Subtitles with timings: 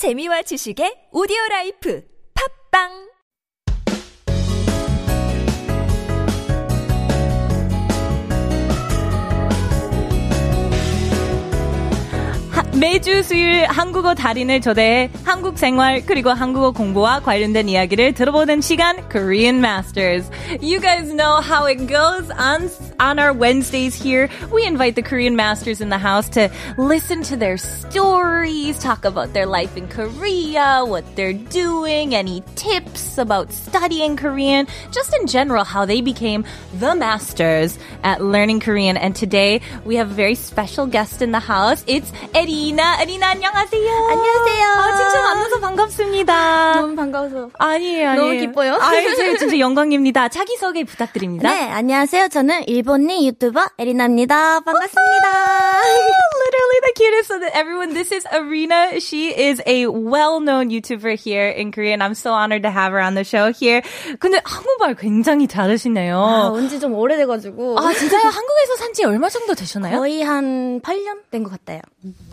[0.00, 2.00] 재미와 지식의 오디오 라이프.
[2.32, 3.09] 팝빵
[12.79, 19.59] 매주 수요일 한국어 달인을 초대해 한국 생활 그리고 한국어 공부와 관련된 이야기를 들어보는 시간 Korean
[19.59, 20.29] Masters.
[20.61, 22.69] You guys know how it goes on
[22.99, 24.29] on our Wednesdays here.
[24.53, 29.33] We invite the Korean Masters in the house to listen to their stories, talk about
[29.33, 35.63] their life in Korea, what they're doing, any tips about studying Korean, just in general
[35.63, 36.45] how they became
[36.79, 38.97] the masters at learning Korean.
[38.97, 41.83] And today we have a very special guest in the house.
[41.87, 43.00] It's 에 리나.
[43.00, 43.90] 에리나 안녕하세요.
[44.10, 44.68] 안녕하세요.
[44.68, 46.74] 아, 진짜 만나서 반갑습니다.
[46.80, 47.50] 너무 반가워서.
[47.58, 48.14] 아니에요, 아니에요.
[48.14, 48.74] 너무 기뻐요.
[48.74, 50.28] 아, 진짜, 진짜 영광입니다.
[50.28, 51.50] 자기소개 부탁드립니다.
[51.50, 52.28] 네, 안녕하세요.
[52.28, 54.60] 저는 일본인 유튜버 에리나입니다.
[54.60, 56.29] 반갑습니다.
[56.89, 57.27] Literally the cutest.
[57.27, 58.99] So that everyone, this is Arena.
[58.99, 62.99] She is a well-known YouTuber here in Korea, and I'm so honored to have her
[62.99, 63.81] on the show here.
[64.19, 66.15] 근데 한국말 굉장히 잘하시네요.
[66.17, 67.77] 아, 온지 좀 오래돼가지고.
[67.79, 68.21] 아, 진짜요?
[68.23, 69.97] 한국에서 산 지 얼마 정도 되셨나요?
[69.99, 71.81] 거의 한 8년 된 것 같아요.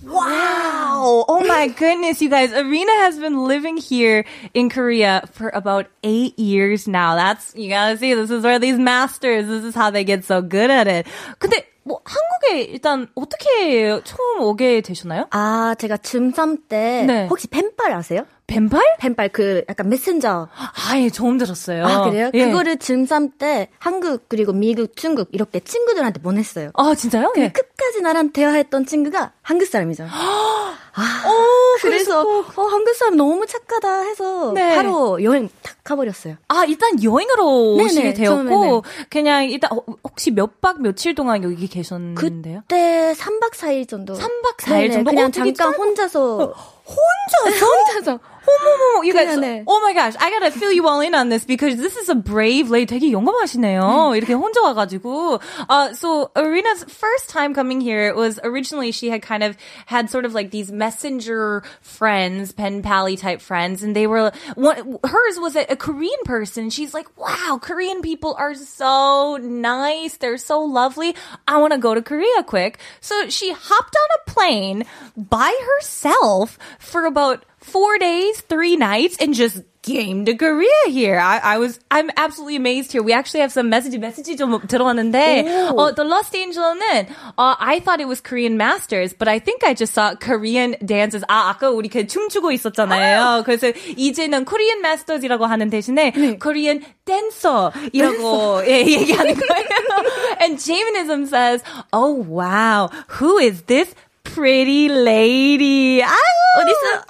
[0.05, 1.25] Wow.
[1.29, 2.53] Oh my goodness, you guys.
[2.53, 7.17] Arena has been living here in Korea for about eight years now.
[7.17, 10.41] That's, you gotta see, this is where these masters, this is how they get so
[10.41, 11.07] good at it.
[11.41, 15.28] 근데, 뭐, 한국에 일단 어떻게 처음 오게 되셨나요?
[15.32, 17.28] 아, 제가 중3 때 네.
[17.28, 18.26] 혹시 펜팔 아세요?
[18.48, 18.82] 뱀팔?
[19.00, 20.48] 펜팔 그 약간 메신저.
[20.90, 21.86] 아예 처음 들었어요.
[21.86, 22.32] 아, 그래요?
[22.34, 22.46] 예.
[22.46, 26.72] 그거를 중3 때 한국 그리고 미국, 중국 이렇게 친구들한테 보냈어요.
[26.76, 27.32] 아, 진짜요?
[27.34, 27.52] 근데 예.
[27.52, 30.06] 끝까지 나랑 대화했던 친구가 한국 사람이죠.
[30.10, 34.76] 아, 오, 그래서 어, 한국 사람 너무 착하다 해서 네.
[34.76, 36.38] 바로 여행 탁 가버렸어요.
[36.48, 38.84] 아, 일단 여행으로 네네, 오시게 되었고.
[39.10, 42.62] 그냥 일단, 어, 혹시 몇 박 며칠 동안 여기 계셨는데요?
[42.68, 44.14] 그때 3박 4일 정도.
[44.16, 45.12] 3박 4일 네네, 정도?
[45.12, 46.54] 그냥 어, 되게 잠깐 짧은- 혼자서.
[46.88, 47.66] 혼자서?
[48.07, 48.21] 혼자서.
[48.45, 49.65] 어머머머, you guys, 그냥, 네.
[49.67, 52.15] oh my gosh, I gotta fill you all in on this because this is a
[52.15, 52.87] brave lady.
[52.87, 54.17] 되게 용감하시네요.
[54.17, 55.41] 이렇게 혼자 와가지고.
[55.69, 59.57] Uh, so Arena's first time coming here was originally she had kind of
[59.87, 64.99] had sort of like these messenger friends, pen pally type friends, and they were one,
[65.05, 66.69] hers was a, a Korean person.
[66.71, 70.17] She's like, wow, Korean people are so nice.
[70.17, 71.15] They're so lovely.
[71.47, 72.79] I want to go to Korea quick.
[73.01, 74.85] So she hopped on a plane
[75.17, 81.19] by herself for about four days, three nights, and just came to Korea here.
[81.19, 83.03] I, I was, I'm absolutely amazed here.
[83.03, 85.79] We actually have some message, message 좀 들어왔는데, 오.
[85.79, 89.75] uh, the Lost Angel는, uh, I thought it was Korean Masters, but I think I
[89.75, 91.25] just saw Korean dances.
[91.29, 93.43] 아, 아까 우리 그 춤추고 있었잖아요.
[93.45, 100.39] 그래서 이제는 Korean Masters이라고 하는 대신에 Korean Dancer이라고 예, 얘기하는 거예요.
[100.41, 101.63] And Jaminism says,
[101.93, 103.95] oh wow, who is this
[104.27, 106.03] pretty lady?
[106.03, 106.17] 아유,
[106.59, 107.03] 어딨어?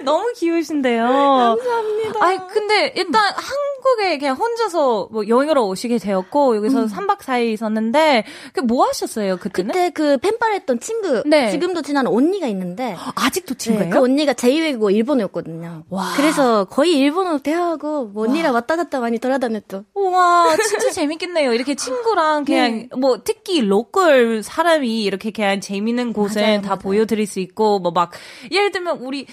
[0.04, 1.04] 너무 귀여우신데요.
[1.06, 2.26] 감사합니다.
[2.26, 8.24] 아 근데 일단 한국에 그냥 혼자서 뭐 여행으로 오시게 되었고, 여기서 3박 4일 있었는데,
[8.54, 9.72] 그 뭐 하셨어요, 그때는?
[9.74, 11.24] 그때 그 펜팔 했던 친구.
[11.26, 11.50] 네.
[11.52, 12.96] 지금도 친한 언니가 있는데.
[13.16, 13.90] 아직도 네, 친구예요?
[13.92, 15.84] 그 언니가 제2외국어 일본어였거든요.
[15.90, 16.14] 와.
[16.18, 19.86] 그래서 거의 일본어 대화하고 뭐 언니랑 왔다 갔다 많이 돌아다녔죠.
[19.94, 21.54] 우와, 진짜 재밌겠네요.
[21.54, 26.80] 이렇게 친구랑 그냥, 뭐, 특히 local 사람이 이렇게 그냥 재밌는 곳을 맞아요, 다 맞아요.
[26.80, 28.12] 보여드릴 수 있고, 뭐 막,
[28.52, 29.26] 예를 들면 우리,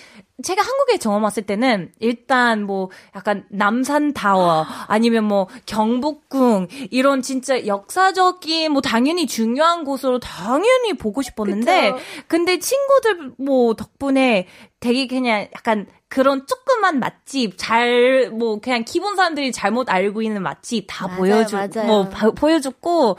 [0.43, 7.67] 제가 한국에 처음 왔을 때는 일단 뭐 약간 남산 타워 아니면 뭐 경복궁 이런 진짜
[7.67, 12.05] 역사적인 뭐 당연히 중요한 곳으로 당연히 보고 싶었는데 그쵸.
[12.27, 14.47] 근데 친구들 뭐 덕분에
[14.81, 20.87] 되게 그냥 약간 그런 조그만 맛집 잘 뭐 그냥 기본 사람들이 잘못 알고 있는 맛집
[20.89, 21.87] 다 맞아요, 보여주 맞아요.
[21.87, 23.17] 뭐 바- 보여줬고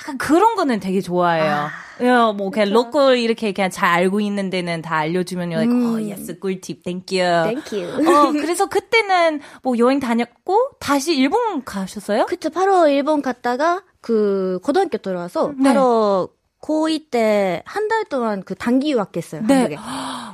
[0.00, 1.68] 약간 그런 거는 되게 좋아해요.
[2.00, 6.38] 예, 뭐 그냥 로컬 이렇게 그냥 잘 알고 있는 데는 다 알려주면 like, 어, yes,
[6.40, 7.44] 꿀팁, thank you.
[7.44, 8.08] Thank you.
[8.08, 12.26] 어, 그래서 그때는 뭐 여행 다녔고 다시 일본 가셨어요?
[12.26, 12.50] 그쵸.
[12.50, 15.68] 바로 일본 갔다가 그 고등학교 돌아와서 네.
[15.68, 16.30] 바로
[16.64, 19.42] 고2 때한 달 동안 그 단기 유학했어요.
[19.46, 19.76] 한국에.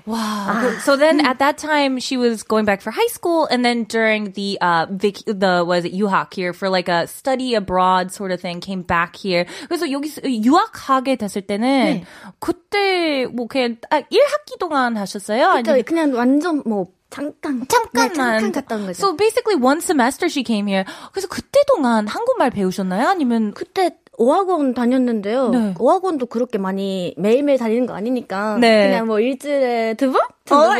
[0.07, 0.79] Wow.
[0.85, 4.33] So then at that time she was going back for high school and then during
[4.33, 8.41] the uh vac- the was it 유학 here for like a study abroad sort of
[8.41, 9.45] thing came back here.
[9.67, 12.05] 그래서 여기서 유학하게 됐을 때는
[12.39, 15.49] 그때 뭐 그냥 아, 1학기 동안 하셨어요?
[15.49, 18.09] 그러니까 아니면 그냥 완전 뭐 잠깐 잠깐만.
[18.09, 18.95] 네, 잠깐 갔다 온 거죠.
[18.95, 20.85] So basically one semester she came here.
[21.11, 23.09] 그래서 그때 동안 한국말 배우셨나요?
[23.09, 25.49] 아니면 그때 어학원 다녔는데요.
[25.49, 25.75] 네.
[25.79, 28.89] 어학원도 그렇게 많이 매일매일 다니는 거 아니니까 네.
[28.89, 30.21] 그냥 뭐 일주일에 두 번?
[30.45, 30.79] 두 어, 번?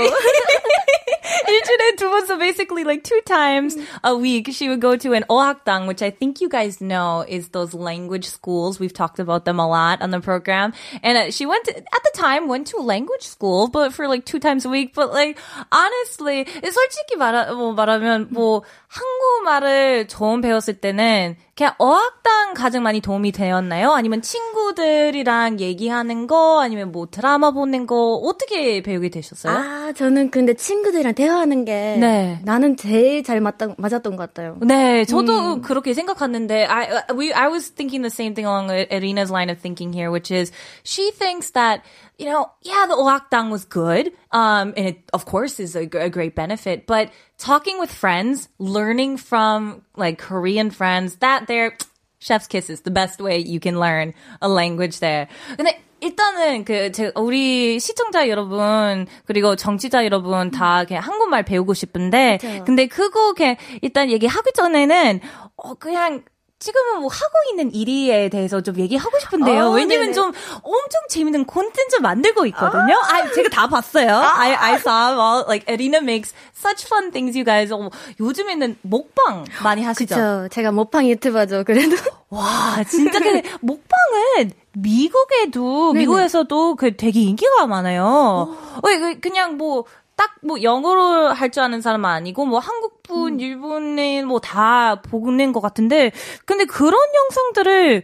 [1.49, 5.25] 일주일에 두 번, so basically like two times a week, she would go to an
[5.29, 8.79] 어학당, which I think you guys know is those language schools.
[8.79, 10.73] We've talked about them a lot on the program.
[11.03, 14.27] And uh, she went to, at the time, went to language school, but for like
[14.27, 14.93] two times a week.
[14.95, 15.39] But like,
[15.73, 23.31] honestly, 솔직히 말하, 뭐 말하면, 뭐, 한국말을 처음 배웠을 때는 그냥 어학당 가장 많이 도움이
[23.31, 23.93] 되었나요?
[23.93, 29.57] 아니면 친구들이랑 얘기하는 거, 아니면 뭐 드라마 보는 거, 어떻게 배우게 되셨어요?
[29.57, 32.41] 아, 저는 근데 친구들이랑 대화하는 게 네.
[32.45, 34.57] 나는 제일 잘 맞다, 맞았던 것 같아요.
[34.63, 39.51] 네, 저도 그렇게 생각하는데, I, we, I was thinking the same thing along Irina's line
[39.51, 40.51] of thinking here, which is
[40.83, 41.83] she thinks that,
[42.19, 46.11] you know, yeah, the 어학당 was good, um, and it, of course, is a, a
[46.11, 47.11] great benefit, but
[47.41, 51.77] talking with friends, learning from like Korean friends, that they're
[52.21, 55.27] chef's kiss is the best way you can learn a language there.
[55.57, 62.39] 근데 일단은 그 제, 우리 시청자 여러분 그리고 정치자 여러분 다 그냥 한국말 배우고 싶은데
[62.41, 62.65] 그쵸.
[62.65, 65.21] 근데 그거 그냥 일단 얘기하기 전에는
[65.57, 66.23] 어 그냥
[66.61, 69.69] 지금은 뭐 하고 있는 일에 대해서 좀 얘기하고 싶은데요.
[69.69, 70.13] 어, 왜냐면 네네.
[70.13, 70.27] 좀
[70.63, 72.95] 엄청 재밌는 콘텐츠 만들고 있거든요.
[73.03, 74.15] 아, 제가 다 봤어요.
[74.15, 77.73] I, I saw all, like, Arena makes such fun things, you guys.
[77.73, 77.89] 어,
[78.21, 80.15] 요즘에는 먹방 많이 하시죠?
[80.15, 80.49] 그쵸.
[80.53, 81.97] 제가 모팡 유튜버죠, 그래도.
[82.29, 86.01] 와, 진짜 그 먹방은 미국에도 네네.
[86.01, 88.55] 미국에서도 그 되게 인기가 많아요.
[88.85, 89.85] 왜 그- 그냥 뭐
[90.21, 95.61] 딱 뭐 영어로 할 줄 아는 사람은 아니고 뭐 한국분, 일본인 뭐 다 보는 것
[95.61, 96.13] 같은데
[96.47, 98.03] 근데 그런 영상들을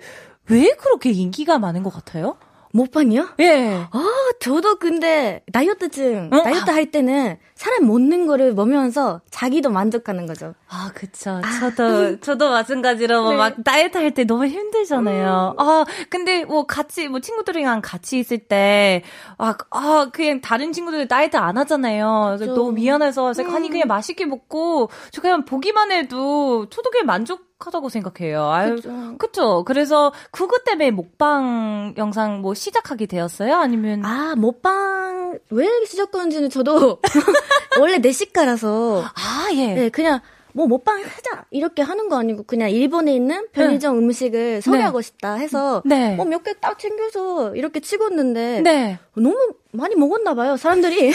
[0.50, 2.36] 왜 그렇게 인기가 많은 것 같아요?
[2.76, 3.28] 모팡이요?
[3.40, 3.86] 예.
[3.90, 4.04] 아,
[4.40, 6.42] 저도 근데 다이어트증, 어?
[6.42, 10.54] 다이어트 할 때는 사람 먹는 거를 먹으면서 자기도 만족하는 거죠.
[10.68, 11.40] 아, 그쵸.
[11.60, 13.36] 저도, 저도 마찬가지로 뭐 네.
[13.38, 15.54] 막 다이어트 할 때 너무 힘들잖아요.
[15.58, 19.02] 아, 근데 뭐 같이, 뭐 친구들이랑 같이 있을 때,
[19.38, 22.36] 아, 아, 그냥 다른 친구들 다이어트 안 하잖아요.
[22.38, 22.54] 그죠.
[22.54, 27.88] 너무 미안해서, 그래서 아니, 그냥 맛있게 먹고, 저 그냥 보기만 해도 저도 그냥 만족 하다고
[27.88, 28.50] 생각해요.
[28.50, 29.14] 아유, 그죠.
[29.18, 29.64] 그쵸.
[29.66, 33.54] 그래서 그것 때문에 먹방 영상 뭐 시작하게 되었어요?
[33.56, 34.04] 아니면.
[34.04, 37.00] 아, 먹방 왜 시작했는지는 저도
[37.80, 39.74] 원래 내시가라서 아, 예.
[39.74, 40.20] 네, 그냥
[40.52, 45.82] 뭐 먹방 하자 이렇게 하는 거 아니고 그냥 일본에 있는 편의점 음식을 소개하고 싶다 해서
[45.84, 46.14] 네.
[46.16, 48.98] 뭐몇 개 딱 챙겨서 이렇게 찍었는데 네.
[49.14, 49.36] 너무
[49.72, 51.14] 많이 먹었나 봐요 사람들이 야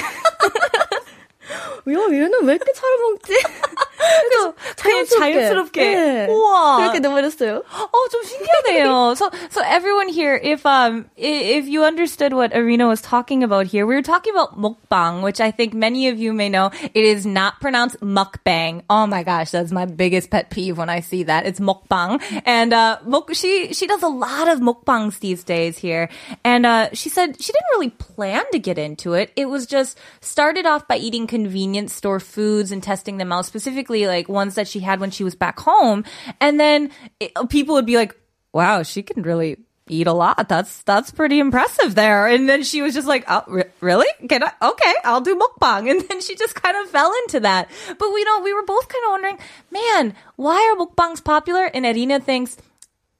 [1.87, 3.33] 얘는 왜 이렇게 잘 먹지?
[4.00, 5.80] 그래서 그냥 자연스럽게.
[5.94, 6.26] 네.
[6.28, 6.76] 우와.
[6.78, 7.62] 그렇게 돼버렸어요.
[7.92, 9.14] Oh, 좀 신기하네요.
[9.16, 13.66] so, so everyone here, if um, i- if you understood what Arena was talking about
[13.66, 16.70] here, we were talking about mukbang, which I think many of you may know.
[16.94, 18.82] It is not pronounced mukbang.
[18.88, 21.46] Oh my gosh, that's my biggest pet peeve when I see that.
[21.46, 26.08] It's mukbang, and uh, muk- she she does a lot of mukbangs these days here,
[26.44, 29.32] and uh, she said she didn't really plan to get into it.
[29.36, 33.89] It was just started off by eating convenience store foods and testing them out, specifically
[34.07, 36.03] like ones that she had when she was back home,
[36.39, 38.15] and then it, people would be like,
[38.53, 39.57] "Wow, she can really."
[39.89, 40.47] Eat a lot.
[40.47, 42.27] That's that's pretty impressive there.
[42.27, 44.07] And then she was just like, "Oh, re- really?
[44.29, 44.53] Can I?
[44.61, 47.67] Okay, I'll do mukbang." And then she just kind of fell into that.
[47.99, 49.39] But we know we were both kind of wondering,
[49.69, 51.65] man, why are mukbangs popular?
[51.65, 52.55] And Arina thinks,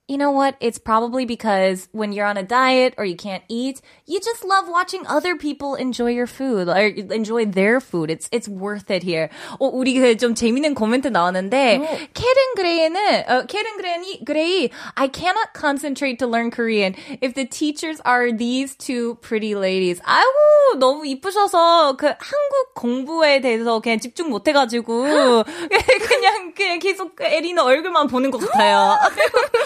[0.09, 0.55] you know what?
[0.61, 4.69] It's probably because when you're on a diet or you can't eat, you just love
[4.69, 6.77] watching other people enjoy your food or
[7.11, 8.09] enjoy their food.
[8.09, 9.27] It's it's worth it here.
[9.59, 15.49] 어, 우리 그 좀 재밌는 코멘트 나왔는데 캐른 그레이는 어, 캐른 그레이 그레이 I cannot
[15.53, 19.99] concentrate to learn Korean if the teachers are these two pretty ladies.
[20.05, 25.03] 아이고 너무 이쁘셔서 그 한국 공부에 대해서 그냥 집중 못 해가지고
[25.43, 28.97] 그냥 그냥 계속 에리나 얼굴만 보는 것 같아요.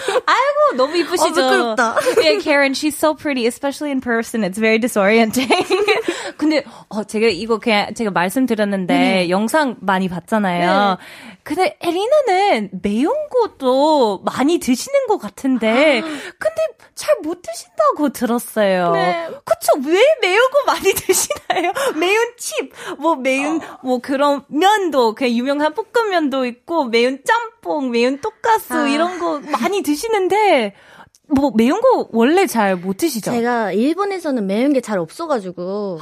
[0.66, 1.24] 아이고 너무 이쁘시죠.
[1.24, 1.96] 어, 부끄럽다.
[2.22, 4.42] yeah, Karen, she's so pretty, especially in person.
[4.44, 5.48] It's very disorienting.
[6.37, 10.97] 근데 어 제가 이거 그냥 제가 말씀드렸는데 영상 많이 봤잖아요.
[11.43, 16.61] 근데 에리나는 매운 것도 많이 드시는 것 같은데 근데
[16.95, 18.91] 잘 못 드신다고 들었어요.
[18.91, 19.27] 네.
[19.43, 19.71] 그쵸?
[19.85, 21.71] 왜 매운 거 많이 드시나요?
[21.95, 28.73] 매운 칩, 뭐 매운 뭐 그런 면도 그냥 유명한 볶음면도 있고 매운 짬뽕, 매운 떡가스
[28.73, 28.87] 아.
[28.87, 30.73] 이런 거 많이 드시는데
[31.29, 33.31] 뭐 매운 거 원래 잘 못 드시죠?
[33.31, 35.99] 제가 일본에서는 매운 게 잘 없어가지고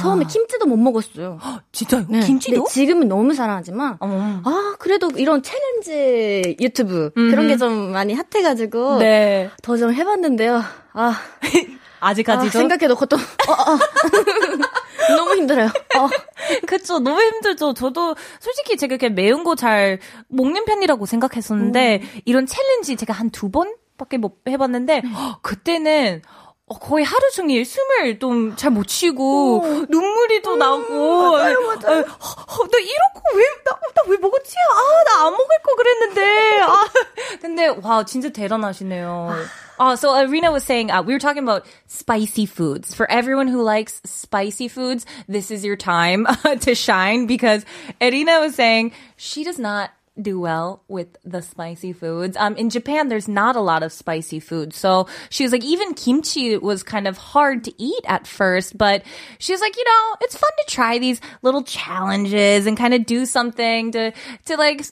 [0.00, 1.38] 처음에 김치도 못 먹었어요.
[1.72, 2.06] 진짜요?
[2.08, 2.20] 네.
[2.20, 2.64] 김치도?
[2.68, 4.40] 지금은 너무 잘하지만 어.
[4.44, 9.50] 아 그래도 이런 챌린지 유튜브 그런 게 좀 많이 핫해가지고 네.
[9.62, 10.62] 더 좀 해봤는데요.
[10.92, 11.14] 아,
[12.00, 13.78] 아 아직까지도 생각해도 그것도 어, 어.
[15.16, 15.66] 너무 힘들어요.
[15.66, 16.08] 어.
[16.66, 16.98] 그쵸.
[17.00, 17.74] 너무 힘들죠.
[17.74, 23.50] 저도 솔직히 제가 그냥 매운 거 잘 먹는 편이라고 생각했었는데, 이런 챌린지 제가 한 두
[23.50, 26.22] 번 밖에 못 해봤는데, 헉, 그때는,
[26.70, 32.02] 어, 거의 하루 종일 숨을 좀 잘 못 쉬고 눈물이 또 나고 맞아요 맞아요 어,
[32.02, 36.88] 어, 나 이러고 왜나 왜 먹었지 아 나 안 먹을 거 그랬는데 아
[37.40, 39.34] 근데 와 진짜 대단하시네요.
[39.80, 42.94] Uh, so Arena was saying uh, we were talking about spicy foods.
[42.94, 47.64] For everyone who likes spicy foods, this is your time uh, to shine because
[48.00, 52.36] Arena was saying she does not do well with the spicy foods.
[52.36, 54.74] Um, in Japan, there's not a lot of spicy food.
[54.74, 59.02] So she was like, even kimchi was kind of hard to eat at first, but
[59.38, 63.06] she was like, you know, it's fun to try these little challenges and kind of
[63.06, 64.12] do something to,
[64.46, 64.84] to like,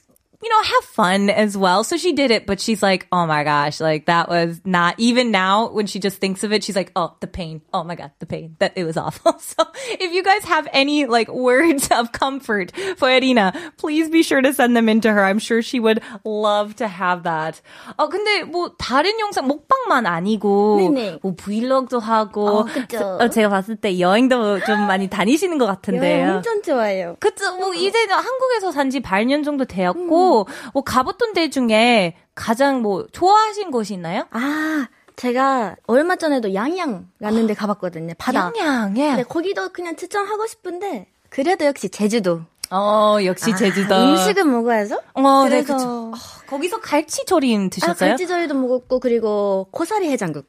[0.44, 1.84] you know, have fun as well.
[1.84, 5.30] So she did it, but she's like, oh my gosh, like that was not even
[5.30, 7.62] now when she just thinks of it, she's like, oh, the pain.
[7.72, 8.56] Oh my God, the pain.
[8.58, 9.38] That it was awful.
[9.38, 9.62] So
[10.00, 14.52] if you guys have any like words of comfort for Irina, please be sure to
[14.52, 15.22] send them in to her.
[15.24, 17.62] I'm sure she would love to have that.
[17.96, 21.18] 어, 근데 뭐 다른 영상 먹방만 아니고 네네.
[21.22, 22.98] 뭐 브이로그도 하고 어, 그쵸.
[23.20, 26.32] 어, 제가 봤을 때 여행도 좀 많이 다니시는 것 여행 같은데요.
[26.38, 27.16] 엄청 좋아해요.
[27.20, 30.25] 그쵸, 뭐, 이제는 한국에서 산 지 반년 정도 되었고,
[30.73, 34.25] 뭐, 가봤던 데 중에 가장 뭐, 좋아하신 곳이 있나요?
[34.31, 38.13] 아, 제가 얼마 전에도 양양 갔는데 가봤거든요.
[38.17, 38.51] 바다.
[38.55, 39.15] 양양에.
[39.15, 42.41] 네, 거기도 그냥 추천하고 싶은데 그래도 역시 제주도.
[42.69, 43.95] 어, 역시 제주도.
[43.95, 45.01] 아, 음식은 먹어야죠.
[45.13, 46.11] 어, 네, 그래서 그쵸.
[46.13, 48.09] 아, 거기서 갈치조림 아, 드셨어요?
[48.09, 50.45] 갈치조림도 먹었고 그리고 고사리 해장국.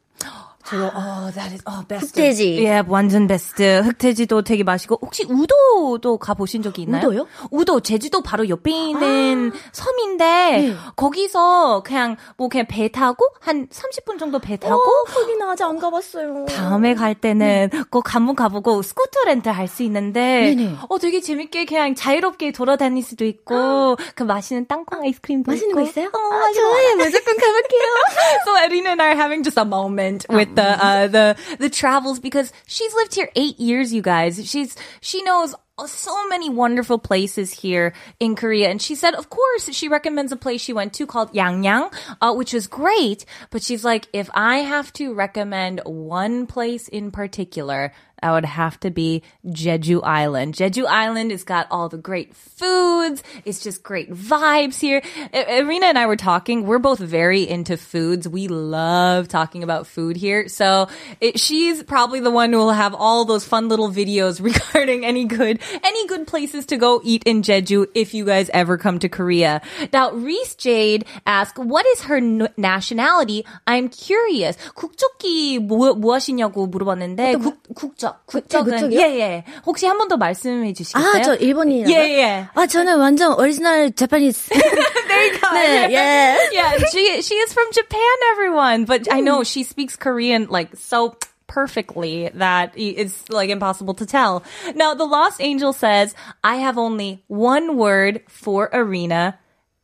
[0.69, 2.19] 저도, 어, that is, 어, 베스트.
[2.19, 2.63] 흑돼지.
[2.63, 3.79] 예, 완전 베스트.
[3.81, 7.01] 흑돼지도 되게 맛있고, 혹시 우도도 가 보신 적이 있나요?
[7.07, 7.27] 우도요?
[7.51, 10.75] 우도, 제주도 바로 옆에 있는 섬인데, 네.
[10.95, 15.79] 거기서 그냥, 뭐, 그냥 배 타고, 한 30분 정도 배 타고, 어, 거기는 아직 안
[15.79, 16.45] 가 봤어요.
[16.47, 20.75] 다음에 갈 때는 꼭 한번 가 보고 스쿠터 렌트 할 수 있는데 네네.
[20.89, 25.87] 어 되게 재밌게 그냥 자유롭게 돌아다닐 수도 있고 그 맛있는 땅콩 아이스크림도 맛있는 있고 거
[25.87, 26.07] 있어요?
[26.07, 26.51] 어, 아.
[26.51, 26.95] 좋아요.
[26.97, 27.81] 무조건 가볼게요.
[28.45, 32.19] so Irina and I are having just a moment with the uh, the the travels
[32.19, 34.49] because she's lived here eight years, you guys.
[34.49, 35.55] She's she knows
[35.87, 40.35] so many wonderful places here in Korea, and she said, of course, she recommends a
[40.35, 43.25] place she went to called Yangyang, uh, which was great.
[43.49, 47.93] But she's like, if I have to recommend one place in particular.
[48.22, 50.54] I would have to be Jeju Island.
[50.54, 53.22] Jeju Island has got all the great foods.
[53.44, 55.02] It's just great vibes here.
[55.34, 56.64] I- Irina and I were talking.
[56.64, 58.26] We're both very into foods.
[58.26, 60.48] We love talking about food here.
[60.48, 60.88] So
[61.20, 65.26] it, she's probably the one who will have all those fun little videos regarding any
[65.26, 69.08] good, any good places to go eat in Jeju if you guys ever come to
[69.10, 69.60] Korea.
[69.92, 73.44] Now, Reese Jade asked, what is her n- nationality?
[73.66, 74.56] I'm curious.
[74.74, 78.07] 국적기 뭐, 무엇이냐고 물어봤는데, 국, 국적.
[78.26, 79.00] 국적은, 국적이요?
[79.00, 79.44] 예, 예.
[79.66, 81.12] 혹시 한 번 더 말씀해 주시겠어요?
[81.20, 81.94] 아, 저 일본이라고요?
[81.96, 82.46] 예, 예.
[82.54, 84.50] 아, 저는 완전 오리지널 자파니스.
[84.50, 85.48] There you go.
[85.54, 86.38] 네, 예.
[86.52, 88.00] yeah, she she is from Japan,
[88.32, 88.84] everyone.
[88.84, 91.16] But I know she speaks Korean like so
[91.46, 94.42] perfectly that it's like impossible to tell.
[94.74, 99.38] Now, the Lost Angel says, "I have only one word for Arena."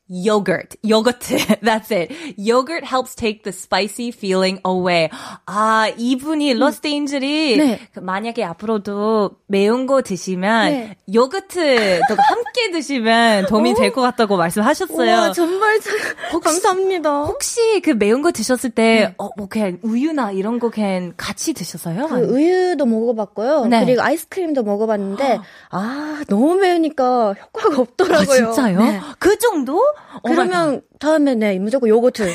[0.07, 0.75] Yogurt.
[0.83, 1.19] Yogurt.
[1.63, 2.11] That's it.
[2.37, 5.09] Yogurt helps take the spicy feeling away.
[5.47, 7.79] 아, 이분이 러스트 인젤이 네.
[7.93, 10.95] 그 만약에 앞으로도 매운 거 드시면 네.
[11.11, 15.11] 요거트도 함께 드시면 도움이 될 것 같다고 말씀하셨어요.
[15.11, 17.23] 와, 정말 참 감사합니다.
[17.23, 22.07] 혹시 그 매운 거 드셨을 때, 어, 뭐 그냥 우유나 이런 거 그냥 같이 드셨어요?
[22.09, 23.65] 그 우유도 먹어봤고요.
[23.67, 23.85] 네.
[23.85, 25.39] 그리고 아이스크림도 먹어봤는데
[25.71, 28.25] 아 너무 매우니까 효과가 아, 없더라고요.
[28.53, 28.79] 진짜요?
[28.79, 28.99] 네.
[29.17, 29.81] 그 정도?
[30.23, 30.29] Oh.
[30.31, 32.33] 그러면 다음에 네 무조건 요거트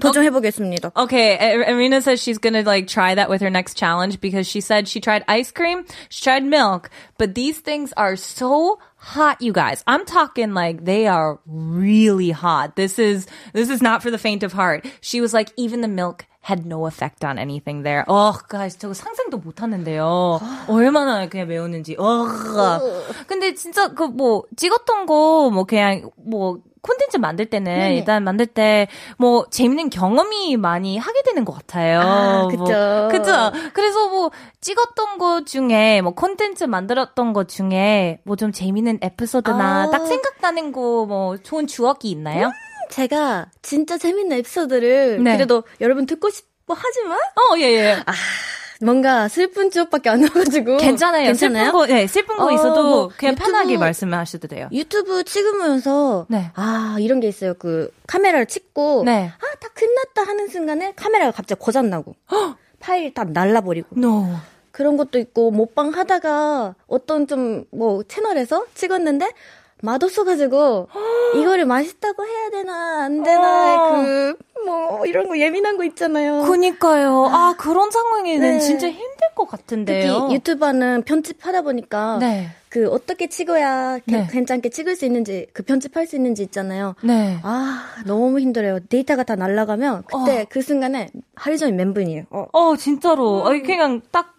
[0.00, 0.92] 도전해보겠습니다.
[0.96, 4.60] Okay, A- Arena says she's gonna like try that with her next challenge because she
[4.60, 9.52] said she tried ice cream, she tried milk, but these things are so hot, you
[9.52, 9.82] guys.
[9.86, 12.76] I'm talking like they are really hot.
[12.76, 14.84] This is this is not for the faint of heart.
[15.00, 18.04] She was like, even the milk had no effect on anything there.
[18.06, 20.40] Oh, guys, 저거 상상도 못 하는데요.
[20.68, 21.96] 얼마나 그냥 매웠는지.
[21.98, 22.28] 어.
[23.26, 28.86] 근데 진짜 그 뭐 찍었던 거 뭐 그냥 뭐 콘텐츠 만들 때는 일단 만들 때
[29.18, 32.00] 뭐 재밌는 경험이 많이 하게 되는 것 같아요.
[32.00, 32.64] 아, 그쵸.
[32.64, 33.52] 뭐, 그죠.
[33.72, 39.90] 그래서 뭐 찍었던 거 중에 뭐 콘텐츠 만들었던 거 중에 뭐 좀 재밌는 에피소드나 아.
[39.90, 42.50] 딱 생각나는 거 뭐 좋은 추억이 있나요?
[42.90, 45.36] 제가 진짜 재밌는 에피소드를 네.
[45.36, 47.96] 그래도 여러분 듣고 싶어 하지만 어, 예, 예.
[48.80, 51.24] 뭔가 슬픈 추억밖에 안 나가지고 괜찮아요.
[51.26, 51.64] 괜찮아요?
[51.66, 54.68] 슬픈 거, 네, 슬픈 거 어, 있어도 뭐 그냥 유튜브- 편하게 말씀하셔도 돼요.
[54.72, 56.50] 유튜브 찍으면서 네.
[56.54, 57.54] 아 이런 게 있어요.
[57.54, 59.30] 그 카메라를 찍고 네.
[59.34, 62.14] 아다 끝났다 하는 순간에 카메라가 갑자기 고장 나고
[62.80, 64.26] 파일 다 날라버리고 No.
[64.72, 69.30] 그런 것도 있고 먹방 하다가 어떤 좀 뭐 채널에서 찍었는데
[69.82, 70.88] 맛없어가지고
[71.36, 74.04] 이거를 맛있다고 해야 되나 안 되나 어.
[74.64, 76.42] 그뭐 이런 거 예민한 거 있잖아요.
[76.42, 77.26] 그니까요.
[77.30, 78.58] 아, 그런 상황에는 네.
[78.58, 80.20] 진짜 힘들 것 같은데요.
[80.22, 82.48] 특히 유튜버는 편집하다 보니까 네.
[82.68, 84.26] 그 어떻게 찍어야 게- 네.
[84.30, 86.94] 괜찮게 찍을 수 있는지 그 편집할 수 있는지 있잖아요.
[87.02, 87.38] 네.
[87.42, 88.80] 아 너무 힘들어요.
[88.88, 90.46] 데이터가 다 날라가면 그때 어.
[90.48, 92.24] 그 순간에 하루 종일 멘붕이에요.
[92.30, 92.46] 어.
[92.52, 93.46] 어, 진짜로.
[93.46, 94.34] 아니, 그냥 딱,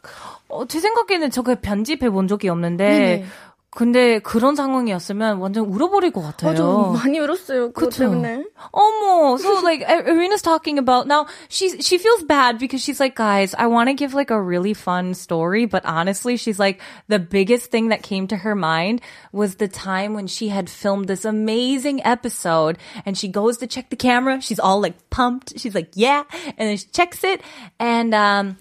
[0.50, 3.26] 어, 제 생각에는 저거 편집해 본 적이 없는데, 네네.
[3.77, 6.51] 근데 그런 상황이었으면 완전 울어버릴 것 같아요.
[6.53, 7.73] 어, 저 많이 울었어요.
[7.73, 8.05] 그것 그쵸.
[8.05, 8.45] 때문에.
[8.77, 9.45] Almost.
[9.47, 13.55] So like A- Arena's talking about now she's she feels bad because she's like, guys,
[13.57, 17.71] I want to give like a really fun story, but honestly, she's like the biggest
[17.71, 19.01] thing that came to her mind
[19.33, 22.77] was the time when she had filmed this amazing episode
[23.07, 24.43] and she goes to check the camera.
[24.43, 25.59] She's all like pumped.
[25.59, 26.25] She's like, yeah,
[26.59, 27.41] and then she checks it
[27.81, 28.59] and um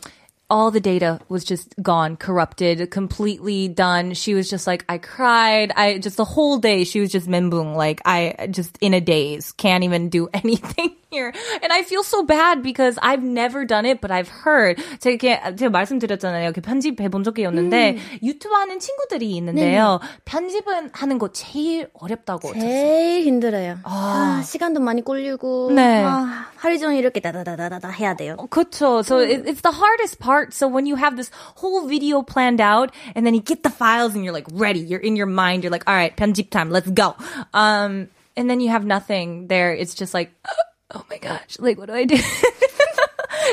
[0.49, 4.15] all the data was just gone, corrupted, completely done.
[4.15, 5.73] She was just like, I cried.
[5.75, 9.53] I just the whole day she was just menbung, like I just in a daze,
[9.53, 11.34] can't even do anything here.
[11.62, 14.82] And I feel so bad because I've never done it, but I've heard.
[15.00, 16.44] 제가, 이렇게- 제가 말씀드렸잖아요.
[16.46, 20.00] 이렇게 편집해 본 적이 없는데 유튜브 하는 친구들이 있는데요.
[20.26, 22.54] 편집은 하는 거 제일 어렵다고.
[22.54, 22.62] 들었어요.
[22.62, 23.80] 제일 힘들어요.
[23.84, 24.40] 아.
[24.40, 25.72] 아, 시간도 많이 꼴리고.
[25.74, 26.04] 네.
[26.04, 28.38] 아, 하루 종일 이렇게 다다다다다 해야 돼요.
[28.50, 29.00] 그쵸.
[29.04, 30.54] So it, it's the hardest part.
[30.54, 34.14] So when you have this whole video planned out and then you get the files
[34.16, 36.90] and you're like ready, you're in your mind, you're like, all right, 편집 time, let's
[36.90, 37.16] go.
[37.54, 39.74] Um, and then you have nothing there.
[39.74, 40.32] It's just like,
[40.95, 42.17] oh my gosh, like what do I do?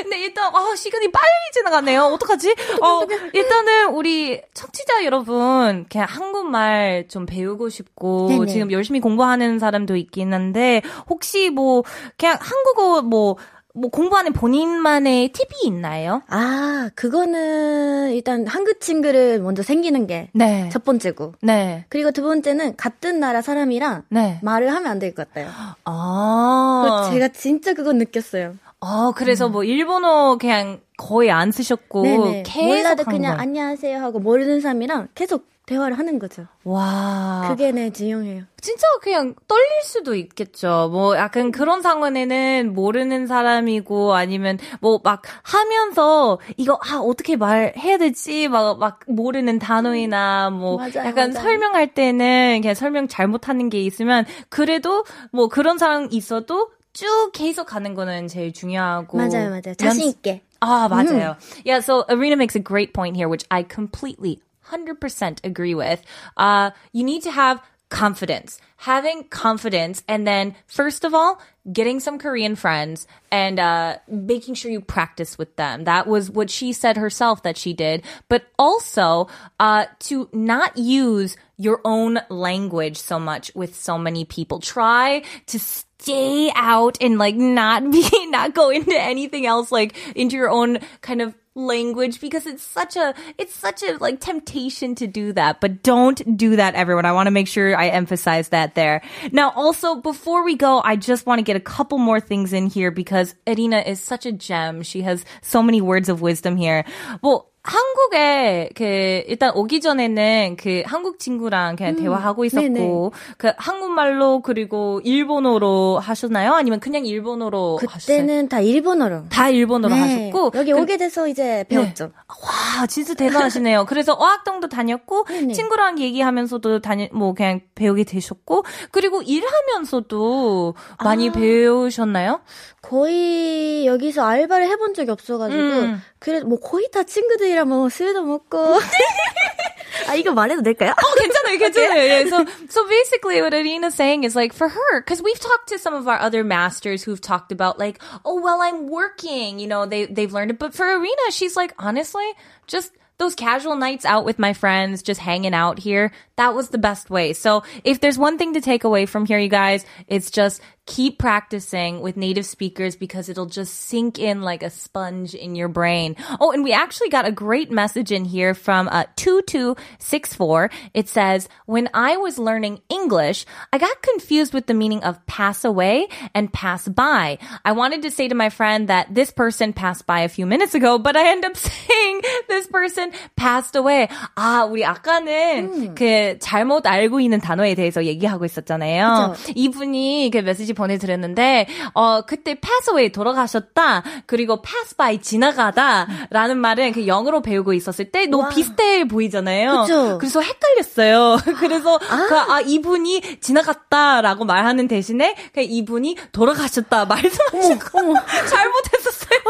[0.02, 2.04] 근데 일단 아 시간이 빨리 지나가네요.
[2.04, 2.54] 어떡하지?
[2.82, 8.46] 어 일단은 우리 청취자 여러분 그냥 한국말 좀 배우고 싶고 네네.
[8.46, 11.82] 지금 열심히 공부하는 사람도 있긴 한데 혹시 뭐
[12.16, 13.36] 그냥 한국어 뭐
[13.76, 16.22] 뭐 공부하는 본인만의 팁이 있나요?
[16.28, 20.70] 아, 그거는 일단 한국 친구를 먼저 생기는 게 첫 네.
[20.84, 21.34] 번째고.
[21.42, 21.84] 네.
[21.88, 24.38] 그리고 두 번째는 같은 나라 사람이랑 네.
[24.42, 25.48] 말을 하면 안 될 것 같아요.
[25.84, 27.10] 아.
[27.12, 28.54] 제가 진짜 그거 느꼈어요.
[28.80, 32.42] 아, 그래서 뭐 일본어 그냥 거의 안 쓰셨고 네네.
[32.46, 33.04] 계속 몰라도 한국말.
[33.06, 36.46] 그냥 안녕하세요 하고 모르는 사람이랑 계속 대화를 하는 거죠.
[36.64, 37.46] 와.
[37.48, 38.42] 그게 네 중요해요.
[38.60, 40.90] 진짜 그냥 떨릴 수도 있겠죠.
[40.92, 48.48] 뭐 약간 그런 상황에는 모르는 사람이고 아니면 뭐 막 하면서 이거 아 어떻게 말해야 되지
[48.48, 51.32] 막 막 모르는 단어이나 뭐 맞아요, 약간 맞아요.
[51.32, 57.94] 설명할 때는 그냥 설명 잘못하는 게 있으면 그래도 뭐 그런 상황 있어도 쭉 계속 가는
[57.94, 59.74] 거는 제일 중요하고 맞아요, 맞아요.
[59.76, 60.42] 자신 있게.
[60.60, 61.36] Ah, 맞아요.
[61.66, 64.38] Yeah, so Arena makes a great point here, which I completely,
[64.70, 66.02] 100% agree with.
[66.36, 68.58] Uh, you need to have confidence.
[68.78, 71.40] Having confidence and then, first of all,
[71.72, 75.84] getting some Korean friends and uh, making sure you practice with them.
[75.84, 78.02] That was what she said herself that she did.
[78.28, 79.28] But also,
[79.60, 84.58] uh, to not use your own language so much with so many people.
[84.58, 90.36] Try to stay out and like not be, not go into anything else, like into
[90.36, 95.06] your own kind of language because it's such a it's such a like temptation to
[95.06, 97.04] do that but don't do that everyone.
[97.04, 99.02] I want to make sure i emphasize that there.
[99.30, 102.66] Now also before we go i just want to get a couple more things in
[102.66, 104.82] here because Irina is such a gem.
[104.82, 106.84] She has so many words of wisdom here.
[107.22, 108.84] Well 한국에 그
[109.26, 113.10] 일단 오기 전에는 그 한국 친구랑 그냥 대화하고 있었고 네네.
[113.38, 116.52] 그 한국말로 그리고 일본어로 하셨나요?
[116.52, 118.18] 아니면 그냥 일본어로 하셨어요?
[118.18, 119.30] 그때는 다 일본어로.
[119.30, 120.00] 다 일본어로 네.
[120.30, 122.12] 하셨고 여기 그- 오게 돼서 이제 배웠죠.
[122.28, 123.86] 와, 진짜 대단하시네요.
[123.86, 125.54] 그래서 어학당도 다녔고 네네.
[125.54, 132.40] 친구랑 얘기하면서도 다니 뭐 그냥 배우게 되셨고 그리고 일하면서도 많이 배우셨나요?
[132.82, 136.02] 거의 여기서 알바를 해본 적이 없어가지고 음.
[136.23, 138.79] 그래 뭐 거의 다 친구들이랑 뭐 술도 먹고
[140.07, 140.93] 아 이거 말해도 될까요?
[140.97, 142.07] Oh, 괜찮아요, 괜찮아요.
[142.07, 145.77] Yeah, so, so basically what Irina's saying is like for her, because we've talked to
[145.77, 149.85] some of our other masters who've talked about like, oh, well, I'm working, you know,
[149.85, 150.59] they, they've learned it.
[150.59, 152.25] But for Irina, she's like, honestly,
[152.67, 156.77] just those casual nights out with my friends, just hanging out here, that was the
[156.77, 157.33] best way.
[157.33, 161.19] So if there's one thing to take away from here, you guys, it's just keep
[161.19, 166.15] practicing with native speakers because it'll just sink in like a sponge in your brain.
[166.41, 170.71] Oh, and we actually got a great message in here from uh, 2264.
[170.95, 175.63] It says, when I was learning English, I got confused with the meaning of pass
[175.63, 177.37] away and pass by.
[177.63, 180.73] I wanted to say to my friend that this person passed by a few minutes
[180.73, 184.07] ago, but I end up saying this person passed away.
[184.35, 189.35] 아, 우리 아까는 그 잘못 알고 있는 단어에 대해서 얘기하고 있었잖아요.
[189.35, 189.53] 그죠.
[189.55, 196.92] 이분이 그 메시지 보내드렸는데, 어, 그때 pass away 돌아가셨다, 그리고 pass by 지나가다, 라는 말은
[196.92, 199.82] 그 영어로 배우고 있었을 때 너무 비슷해 보이잖아요.
[199.82, 200.18] 그쵸.
[200.18, 201.38] 그래서 헷갈렸어요.
[201.58, 208.14] 그래서, 그, 아, 이분이 지나갔다라고 말하는 대신에, 그 이분이 돌아가셨다 말씀하시고,
[208.48, 209.40] 잘못했었어요.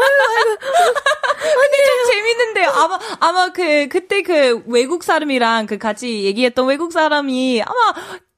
[1.41, 2.69] 근데 좀 재밌는데요.
[2.69, 7.93] 아마, 아마 그, 그때 그 외국 사람이랑 그 같이 얘기했던 외국 사람이 아마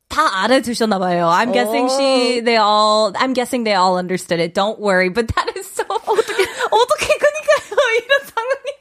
[0.09, 1.27] 다 알아두셨나봐요.
[1.27, 4.53] I'm guessing she, they all, I'm guessing they all understood it.
[4.55, 5.09] Don't worry.
[5.09, 7.79] But that is so, 어떻게, 어떻게, 그니까요.
[7.97, 8.73] 이런 상황이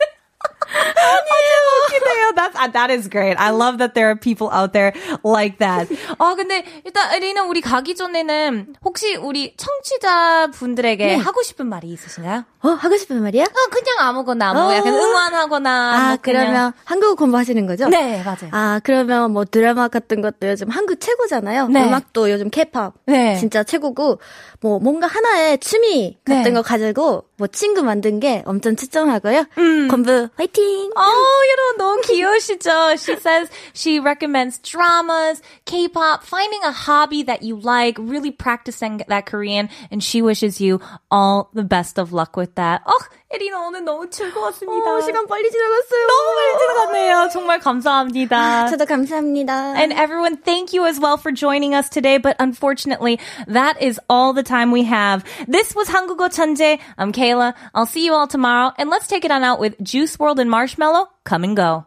[0.76, 2.26] 네.
[2.36, 3.36] That's, uh, that is great.
[3.38, 4.92] I love that there are people out there
[5.24, 5.88] like that.
[6.18, 12.44] 아, 근데 일단 리나 우리 가기 전에는 혹시 우리 청취자 분들에게 하고 싶은 말이 있으신가요?
[12.62, 13.44] 어, 하고 싶은 말이야?
[13.44, 14.74] 어, 그냥 아무거나 뭐 어.
[14.74, 16.18] 약간 응원하거나 아, 뭐.
[16.20, 17.88] 그러면 한국어 공부하시는 거죠?
[17.88, 18.50] 네, 맞아요.
[18.50, 21.68] 아, 그러면 뭐 드라마 같은 것도 요즘 한국 최고잖아요.
[21.68, 21.84] 네.
[21.84, 23.36] 음악도 요즘 케이팝 네.
[23.36, 24.20] 진짜 최고고
[24.60, 26.52] 뭐 뭔가 하나의 취미 같은 네.
[26.52, 29.45] 거 가지고 뭐 친구 만든 게 엄청 추천하고요.
[29.57, 29.87] 음.
[29.87, 30.91] 공부 화이팅!
[30.95, 32.97] Oh, 여러분 너무 귀여우시죠?
[32.97, 39.25] She says she recommends dramas, K-pop, finding a hobby that you like, really practicing that
[39.25, 42.81] Korean, and she wishes you all the best of luck with that.
[42.85, 42.93] 어,
[43.31, 44.91] 에리나 오늘 너무 즐거웠습니다.
[44.91, 46.07] 어, 시간 빨리 지나갔어요.
[46.07, 47.29] 너무 많이 지나갔네요.
[47.31, 48.67] 정말 감사합니다.
[48.67, 49.75] 저도 감사합니다.
[49.77, 52.17] And everyone, thank you as well for joining us today.
[52.17, 55.23] But unfortunately, that is all the time we have.
[55.47, 56.79] This was 한국어 천재.
[56.97, 57.53] I'm Kayla.
[57.73, 58.73] I'll see you all tomorrow.
[58.77, 61.07] And let's take it on out with Juice World and Marshmallow.
[61.23, 61.85] Come and go.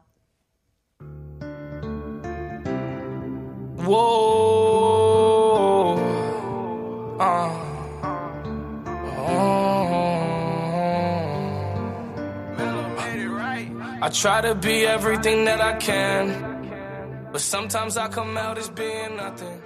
[3.84, 5.34] Whoa.
[7.20, 7.50] Uh.
[9.26, 9.77] Oh.
[14.09, 19.17] I try to be everything that I can, but sometimes I come out as being
[19.17, 19.58] nothing.